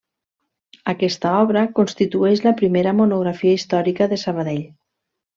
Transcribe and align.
Aquesta 0.93 1.33
obra 1.41 1.61
constitueix 1.79 2.41
la 2.45 2.53
primera 2.61 2.93
monografia 3.01 3.59
històrica 3.59 4.09
de 4.15 4.19
Sabadell. 4.23 4.65